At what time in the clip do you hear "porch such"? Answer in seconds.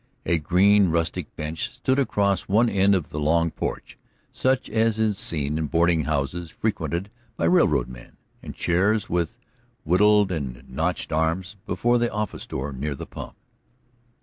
3.51-4.67